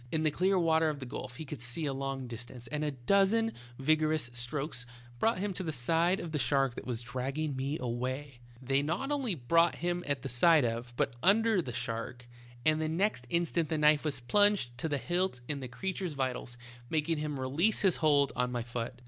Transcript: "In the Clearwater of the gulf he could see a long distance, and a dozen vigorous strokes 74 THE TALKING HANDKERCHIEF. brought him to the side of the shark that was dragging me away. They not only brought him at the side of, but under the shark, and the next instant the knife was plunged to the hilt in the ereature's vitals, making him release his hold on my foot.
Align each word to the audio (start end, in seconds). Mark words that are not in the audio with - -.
"In 0.11 0.23
the 0.23 0.31
Clearwater 0.31 0.89
of 0.89 0.97
the 0.99 1.05
gulf 1.05 1.35
he 1.35 1.45
could 1.45 1.61
see 1.61 1.85
a 1.85 1.93
long 1.93 2.25
distance, 2.25 2.65
and 2.65 2.83
a 2.83 2.89
dozen 2.89 3.53
vigorous 3.77 4.31
strokes 4.33 4.79
74 4.79 4.89
THE 4.89 5.19
TALKING 5.19 5.19
HANDKERCHIEF. 5.19 5.19
brought 5.19 5.37
him 5.37 5.53
to 5.53 5.63
the 5.63 5.77
side 5.77 6.19
of 6.21 6.31
the 6.31 6.39
shark 6.39 6.73
that 6.73 6.87
was 6.87 7.01
dragging 7.03 7.55
me 7.55 7.77
away. 7.79 8.39
They 8.59 8.81
not 8.81 9.11
only 9.11 9.35
brought 9.35 9.75
him 9.75 10.03
at 10.07 10.23
the 10.23 10.27
side 10.27 10.65
of, 10.65 10.95
but 10.97 11.13
under 11.21 11.61
the 11.61 11.71
shark, 11.73 12.27
and 12.65 12.81
the 12.81 12.89
next 12.89 13.27
instant 13.29 13.69
the 13.69 13.77
knife 13.77 14.03
was 14.03 14.21
plunged 14.21 14.75
to 14.79 14.89
the 14.89 14.97
hilt 14.97 15.41
in 15.47 15.59
the 15.59 15.69
ereature's 15.69 16.13
vitals, 16.13 16.57
making 16.89 17.19
him 17.19 17.39
release 17.39 17.81
his 17.81 17.97
hold 17.97 18.31
on 18.35 18.51
my 18.51 18.63
foot. 18.63 18.95